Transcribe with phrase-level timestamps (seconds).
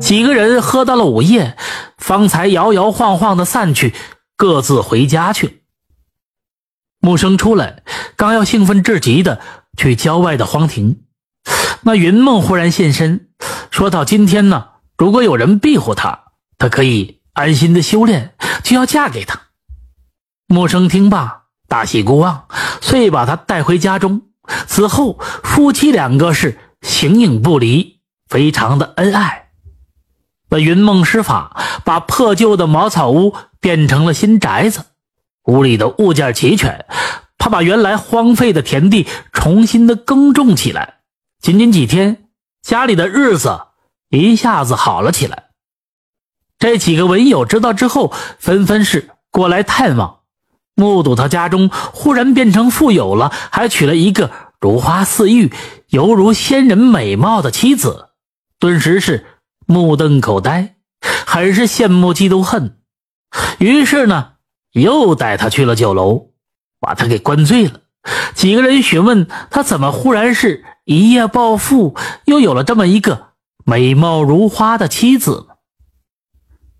[0.00, 1.56] 几个人喝到了午夜，
[1.98, 3.94] 方才摇摇晃晃的散去，
[4.36, 5.64] 各自回家去。
[7.00, 7.82] 木生出来，
[8.16, 9.40] 刚要兴奋至极的
[9.76, 11.02] 去郊外的荒庭，
[11.82, 13.28] 那云梦忽然现身，
[13.70, 16.24] 说到今天呢，如果有人庇护他，
[16.56, 19.40] 他可以安心的修炼，就要嫁给他。
[20.46, 22.46] 木生听罢，大喜过望，
[22.80, 24.22] 遂把他带回家中。
[24.66, 29.47] 此后，夫妻两个是形影不离，非常的恩爱。
[30.50, 34.86] 那云梦施法，把破旧的茅草屋变成了新宅子，
[35.44, 36.86] 屋里的物件齐全。
[37.36, 41.00] 他把原来荒废的田地重新的耕种起来。
[41.40, 42.28] 仅仅几天，
[42.62, 43.60] 家里的日子
[44.08, 45.44] 一下子好了起来。
[46.58, 50.20] 这几个文友知道之后，纷纷是过来探望，
[50.74, 55.52] 目睹他家中忽然变成富有了，还娶了一个如花似玉、
[55.88, 58.08] 犹如仙人美貌的妻子，
[58.58, 59.26] 顿时是。
[59.70, 60.76] 目瞪口呆，
[61.26, 62.78] 很是羡慕嫉妒恨。
[63.58, 64.32] 于是呢，
[64.72, 66.30] 又带他去了酒楼，
[66.80, 67.82] 把他给灌醉了。
[68.34, 71.94] 几个人询问他怎么忽然是一夜暴富，
[72.24, 73.32] 又有了这么一个
[73.66, 75.48] 美貌如花的妻子。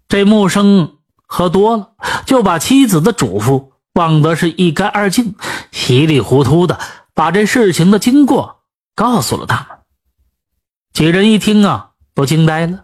[0.09, 1.91] 这木生喝多了，
[2.25, 5.35] 就把妻子的嘱咐忘得是一干二净，
[5.73, 6.81] 稀里糊涂的
[7.13, 8.63] 把这事情的经过
[8.95, 9.79] 告诉了他们。
[10.95, 11.88] 几人一听啊。
[12.19, 12.81] 都惊呆了。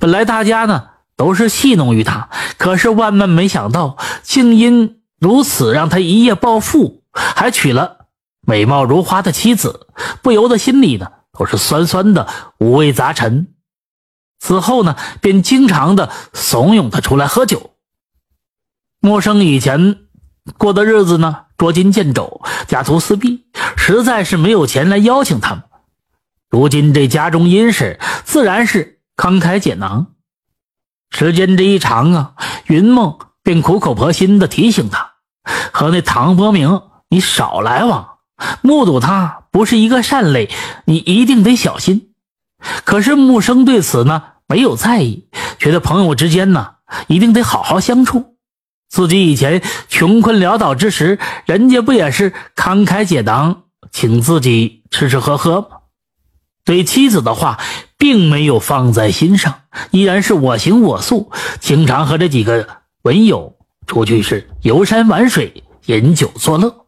[0.00, 8.06] 本来大家呢都是戏弄于他，可是万万没想到，竟因如此让他一夜暴富，还娶了
[8.44, 9.86] 美貌如花的妻子，
[10.20, 12.26] 不由得心里呢都是酸酸的，
[12.58, 13.54] 五味杂陈。
[14.40, 17.70] 此后呢，便经常的怂恿他出来喝酒。
[18.98, 20.00] 陌生以前
[20.58, 23.44] 过的日子呢，捉襟见肘，家徒四壁，
[23.76, 25.62] 实在是没有钱来邀请他们。
[26.52, 30.08] 如今这家中殷实，自然是慷慨解囊。
[31.10, 32.34] 时间这一长啊，
[32.66, 35.12] 云梦便苦口婆心的提醒他，
[35.72, 38.18] 和那唐伯明你少来往，
[38.60, 40.50] 目睹他不是一个善类，
[40.84, 42.10] 你一定得小心。
[42.84, 46.72] 可是木生对此呢没有在意，觉得朋友之间呢
[47.06, 48.36] 一定得好好相处。
[48.90, 55.78] 自己以前穷困潦倒之时，人家不也是慷慨解囊，请自己吃吃喝喝吗？
[56.64, 57.58] 对妻子的话，
[57.98, 62.68] 并没有放在心上，依然是我行我素，经常和这几个
[63.02, 63.56] 文友
[63.86, 66.86] 出去是游山玩水、饮酒作乐。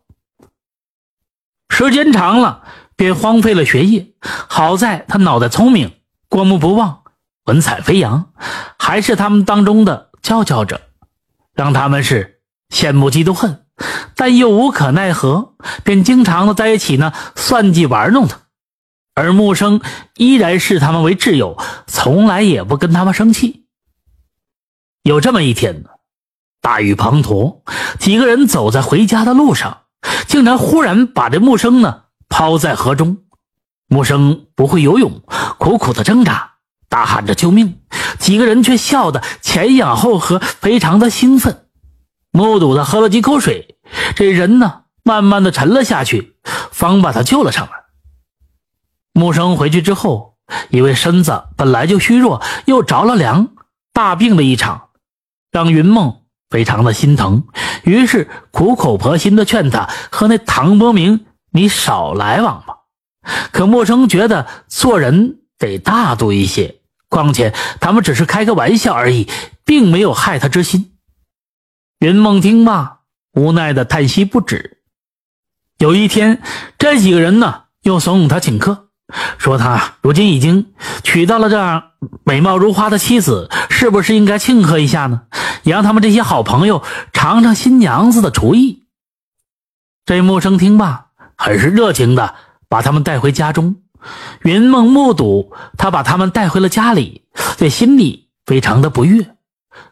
[1.69, 2.62] 时间长了，
[2.95, 4.12] 便荒废了学业。
[4.21, 5.91] 好在他脑袋聪明，
[6.29, 7.03] 过目不忘，
[7.47, 8.31] 文采飞扬，
[8.79, 10.83] 还是他们当中的佼佼者，
[11.53, 12.39] 让他们是
[12.73, 13.65] 羡慕嫉妒恨，
[14.15, 18.39] 但又无可奈何，便经常的在一起呢，算计玩弄他。
[19.14, 19.80] 而木生
[20.16, 23.66] 依然视他们为挚友，从来也不跟他们生气。
[25.02, 25.91] 有这么一天呢，
[26.60, 27.60] 大雨滂沱，
[27.98, 29.82] 几个人走在回家的路上，
[30.26, 33.19] 竟然忽然把这木生呢抛在河中。
[33.86, 35.22] 木生不会游泳，
[35.58, 36.54] 苦苦的挣扎，
[36.88, 37.81] 大喊着救命。
[38.19, 41.66] 几个人却笑得前仰后合，非常的兴奋。
[42.32, 43.76] 目睹他喝了几口水，
[44.16, 46.34] 这人呢慢慢的沉了下去，
[46.72, 47.84] 方把他救了上来。
[49.14, 50.34] 木生回去之后，
[50.70, 53.48] 因为身子本来就虚弱，又着了凉，
[53.92, 54.88] 大病了一场，
[55.52, 57.44] 让云梦非常的心疼，
[57.84, 62.78] 于是苦口婆心的劝他和那唐伯明你少来往吧。
[63.52, 69.31] 可木生觉得做人得大度一些，况且他们只是开个玩笑而已，
[69.64, 70.96] 并没有害他之心。
[72.00, 73.02] 云梦听罢，
[73.32, 74.82] 无奈的叹息不止。
[75.78, 76.42] 有一天，
[76.78, 78.84] 这几个人呢，又怂恿他请客。
[79.38, 80.72] 说他如今已经
[81.03, 81.91] 娶到了这样
[82.25, 85.22] 美貌如花的妻子，是不是应该庆贺一下呢？
[85.62, 86.82] 也让他们这些好朋友
[87.12, 88.84] 尝尝新娘子的厨艺。
[90.06, 91.06] 这木生听罢，
[91.37, 92.34] 很是热情的
[92.69, 93.76] 把他们带回家中。
[94.43, 97.25] 云梦目睹他把他们带回了家里，
[97.56, 99.37] 这心里非常的不悦，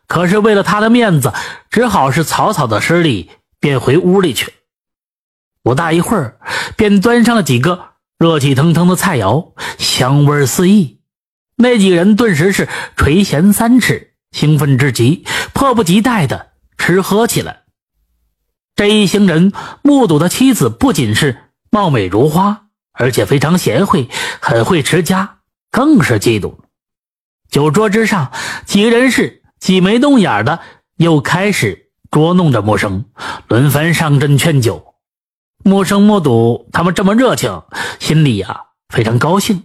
[0.07, 1.33] 可是为了他的面子，
[1.71, 4.53] 只好是草草的施礼，便回屋里去。
[5.63, 6.39] 不大一会儿，
[6.77, 7.92] 便端上了几个。
[8.23, 11.01] 热气腾腾的菜肴，香味四溢，
[11.57, 17.63] 那几个人顿时是垂涎三尺，兴奋至极，迫不及待的吃喝起来。
[18.77, 19.53] 这一行人
[19.83, 21.37] 目睹的妻子不仅是
[21.69, 24.09] 貌美如花，而且非常贤惠，
[24.41, 25.39] 很会持家，
[25.73, 26.55] 更是嫉妒。
[27.51, 28.31] 酒桌之上，
[28.65, 30.61] 几个人是挤眉弄眼的，
[30.97, 33.05] 又开始捉弄着陌生，
[33.49, 34.92] 轮番上阵劝酒。
[35.65, 37.63] 木生目睹他们这么热情，
[38.01, 39.65] 心里呀非常高兴，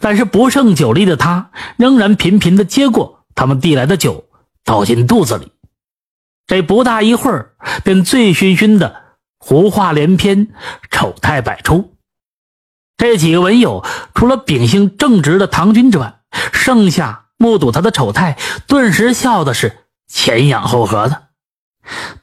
[0.00, 4.24] 但是不胜酒力的他仍然频频的接过他们递来的酒，
[4.64, 5.52] 倒进肚子里。
[6.46, 7.52] 这不大一会儿，
[7.84, 9.02] 便醉醺醺的，
[9.38, 10.48] 胡话连篇，
[10.90, 11.94] 丑态百出。
[12.96, 16.20] 这几个文友除了秉性正直的唐军之外，
[16.52, 21.24] 剩下目睹他的丑态，顿时笑的是前仰后合的。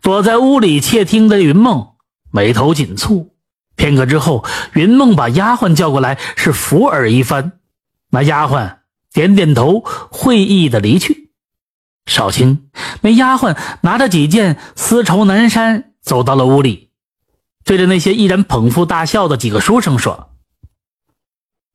[0.01, 1.90] 躲在屋里窃听的云梦
[2.31, 3.29] 眉头紧蹙。
[3.75, 7.53] 片刻之后，云梦把丫鬟叫过来，是抚耳一番。
[8.11, 8.77] 那丫鬟
[9.13, 11.31] 点点头，会意的离去。
[12.05, 12.69] 少卿，
[13.01, 16.89] 那丫鬟拿着几件丝绸南衫，走到了屋里，
[17.63, 20.31] 对着那些依然捧腹大笑的几个书生说：“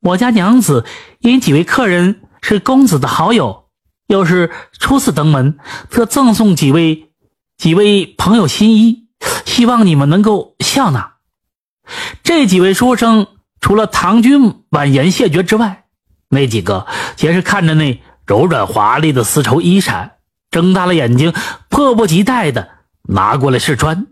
[0.02, 0.84] 我家娘子
[1.20, 3.68] 因几位客人是公子的好友，
[4.08, 5.58] 又是初次登门，
[5.90, 7.10] 特赠送几位
[7.56, 9.05] 几位朋友新衣，
[9.44, 11.14] 希望你们能够笑纳。”
[12.22, 13.28] 这几位书生
[13.60, 15.84] 除了唐军婉言谢绝之外，
[16.28, 20.16] 那几个皆是看着那柔软华丽的丝绸衣衫，
[20.50, 21.32] 睁大了眼睛，
[21.68, 22.68] 迫不及待的
[23.02, 24.08] 拿过来试穿。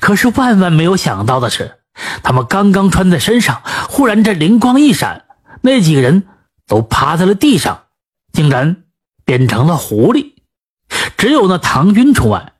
[0.00, 1.78] 可是万万没有想到的是，
[2.24, 5.24] 他们刚刚穿在身上，忽然这灵光一闪，
[5.60, 6.26] 那几个人
[6.66, 7.84] 都趴在了地上，
[8.32, 8.82] 竟然
[9.24, 10.32] 变成了狐狸。
[11.16, 12.54] 只有那唐军除外。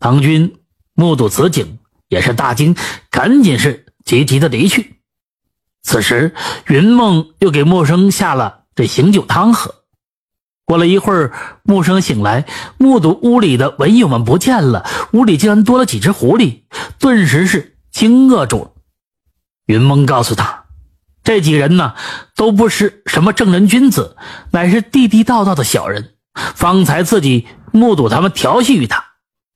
[0.00, 0.61] 唐军
[1.02, 1.80] 目睹此景。
[2.08, 2.76] 也是大惊，
[3.10, 5.00] 赶紧是急急的离去。
[5.82, 6.34] 此时，
[6.66, 9.76] 云梦又给木生下了这醒酒汤喝。
[10.66, 11.32] 过了一会儿，
[11.62, 12.44] 木生醒来，
[12.76, 16.64] 目睹屋里的文友们不见了，屋里竟然多了几只狐狸，
[16.98, 18.72] 顿时是惊愕住了。
[19.64, 20.66] 云梦告诉他，
[21.24, 21.94] 这几人呢，
[22.36, 24.18] 都不是什么正人君子，
[24.50, 26.12] 乃是地地道道的小人。
[26.34, 29.02] 方才自己目睹他们调戏于他，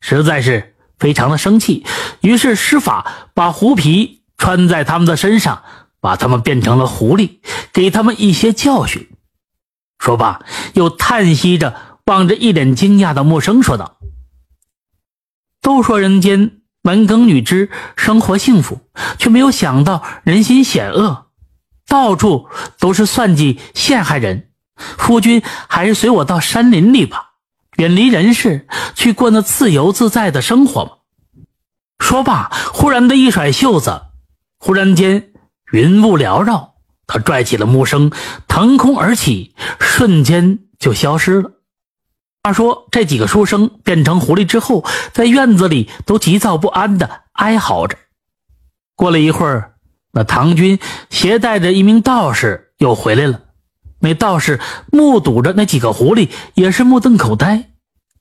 [0.01, 0.73] 实在是。
[0.99, 1.85] 非常的生气，
[2.21, 5.63] 于是施法把狐皮穿在他们的身上，
[6.01, 7.39] 把他们变成了狐狸，
[7.73, 9.09] 给他们一些教训。
[9.99, 10.41] 说罢，
[10.75, 11.75] 又叹息着
[12.07, 13.99] 望着一脸惊讶的木生说道
[15.61, 18.81] ：“都说人间男耕女织，生活幸福，
[19.19, 21.27] 却没有想到人心险恶，
[21.89, 22.49] 到处
[22.79, 24.51] 都是算计陷害人。
[24.77, 27.33] 夫君还是随我到山林里吧。”
[27.77, 30.91] 远离人世，去过那自由自在的生活吗？
[31.99, 34.03] 说罢，忽然的一甩袖子，
[34.59, 35.33] 忽然间
[35.73, 36.75] 云雾缭绕，
[37.07, 38.11] 他拽起了木生，
[38.47, 41.51] 腾空而起，瞬间就消失了。
[42.43, 47.99] 话说这几个书生变成狐狸之后，在院子里都急躁不安的哀嚎着。
[48.95, 49.75] 过了一会儿，
[50.13, 50.79] 那唐军
[51.11, 53.43] 携带着一名道士又回来了。
[53.99, 54.61] 那道士
[54.93, 57.71] 目睹着那几个狐狸，也是目瞪口呆，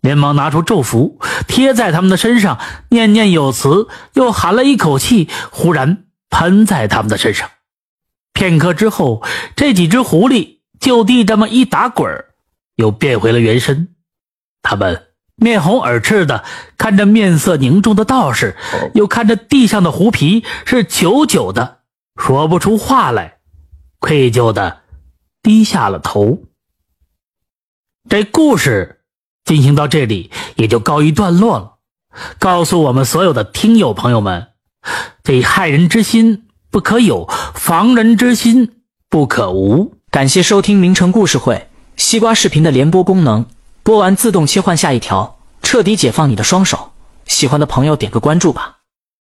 [0.01, 7.49] 连忙拿出咒符贴在他们的身上，念念有词，又含了一口气，忽然喷在他们的身上。
[8.33, 9.23] 片刻之后，
[9.55, 12.25] 这几只狐狸就地这么一打滚
[12.75, 13.89] 又变回了原身。
[14.61, 15.03] 他们
[15.35, 16.43] 面红耳赤的
[16.77, 18.55] 看着面色凝重的道士，
[18.93, 21.79] 又看着地上的狐皮，是久久的
[22.15, 23.35] 说不出话来，
[23.99, 24.84] 愧疚的。
[25.45, 26.39] 低下了头。
[28.09, 29.01] 这故事
[29.43, 31.75] 进行到这里也就告一段落了，
[32.39, 34.47] 告诉我们所有的听友朋友们：
[35.23, 39.93] 这害人之心不可有，防人之心不可无。
[40.09, 43.45] 感谢收听名城故事会西瓜视频的联播功能，
[43.83, 46.93] 播完自动切换下一条，彻底解放你的双手。
[47.27, 48.74] 喜欢的朋友点个关注吧。